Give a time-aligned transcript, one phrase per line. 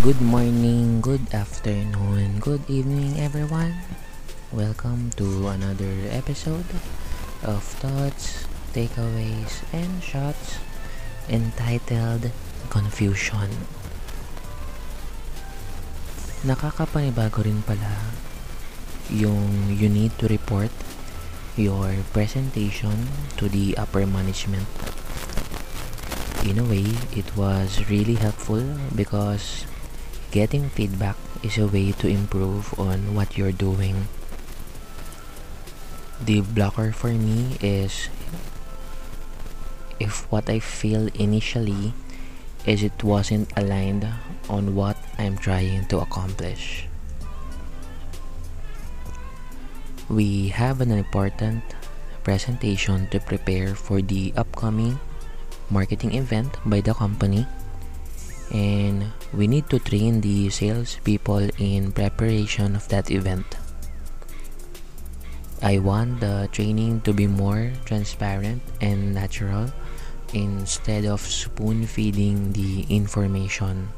[0.00, 3.84] Good morning, good afternoon, good evening, everyone.
[4.48, 6.64] Welcome to another episode
[7.44, 10.56] of Thoughts, Takeaways, and Shots
[11.28, 12.32] entitled
[12.72, 13.52] Confusion.
[16.48, 18.16] Nakakapanibago rin pala
[19.12, 20.72] yung you need to report
[21.60, 23.04] your presentation
[23.36, 24.64] to the upper management.
[26.48, 28.64] In a way, it was really helpful
[28.96, 29.68] because
[30.30, 34.06] getting feedback is a way to improve on what you're doing.
[36.22, 38.08] The blocker for me is
[39.98, 41.92] if what I feel initially
[42.64, 44.06] is it wasn't aligned
[44.48, 46.86] on what I'm trying to accomplish.
[50.08, 51.62] We have an important
[52.22, 55.00] presentation to prepare for the upcoming
[55.70, 57.46] marketing event by the company
[58.50, 63.46] and we need to train the sales people in preparation of that event.
[65.62, 69.70] I want the training to be more transparent and natural
[70.32, 73.88] instead of spoon feeding the information.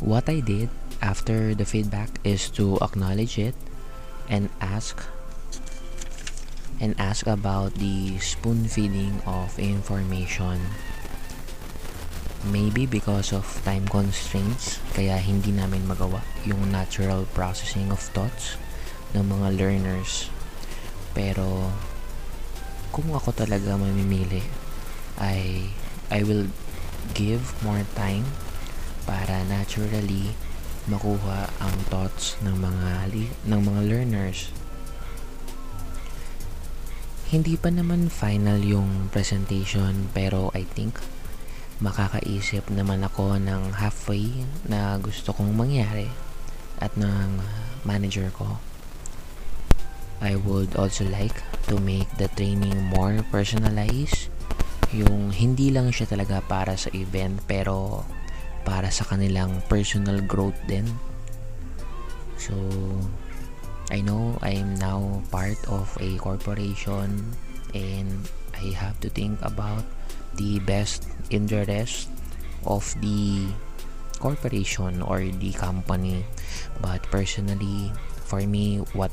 [0.00, 0.68] What I did
[1.00, 3.54] after the feedback is to acknowledge it
[4.28, 5.00] and ask
[6.80, 10.60] and ask about the spoon feeding of information.
[12.44, 18.60] Maybe because of time constraints, kaya hindi namin magawa yung natural processing of thoughts
[19.16, 20.28] ng mga learners.
[21.16, 21.72] Pero
[22.92, 24.44] kung ako talaga mamimili,
[25.16, 25.70] I
[26.12, 26.52] I will
[27.16, 28.28] give more time
[29.08, 30.36] para naturally
[30.84, 32.90] makuha ang thoughts ng mga
[33.48, 34.52] ng mga learners.
[37.32, 41.00] Hindi pa naman final yung presentation pero I think
[41.82, 44.30] makakaisip naman ako ng halfway
[44.66, 46.06] na gusto kong mangyari
[46.78, 47.42] at ng
[47.82, 48.58] manager ko.
[50.22, 51.34] I would also like
[51.68, 54.30] to make the training more personalized.
[54.94, 58.06] Yung hindi lang siya talaga para sa event pero
[58.62, 60.86] para sa kanilang personal growth din.
[62.38, 62.54] So,
[63.92, 67.36] I know I am now part of a corporation
[67.76, 68.24] and
[68.56, 69.84] I have to think about
[70.36, 72.08] the best interest
[72.66, 73.46] of the
[74.18, 76.24] corporation or the company.
[76.80, 77.92] But personally
[78.24, 79.12] for me what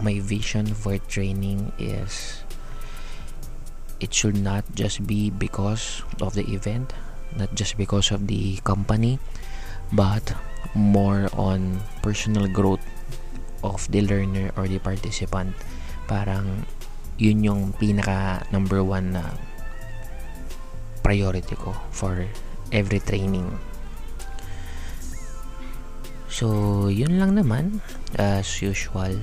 [0.00, 2.44] my vision for training is
[3.98, 6.94] it should not just be because of the event
[7.34, 9.18] not just because of the company
[9.92, 10.22] but
[10.74, 12.84] more on personal growth
[13.64, 15.54] of the learner or the participant.
[16.06, 16.64] Parang
[17.18, 19.34] yun yung pinaka number one na
[21.02, 22.24] priority ko for
[22.70, 23.50] every training.
[26.30, 27.82] So yun lang naman
[28.14, 29.18] as usual.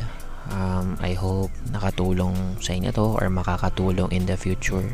[0.51, 4.93] Um, I hope nakatulong sa inyo to or makakatulong in the future.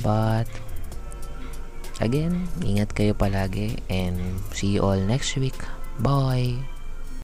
[0.00, 0.48] But
[2.00, 5.58] again ingat kayo palagi and see you all next week.
[6.00, 6.79] Bye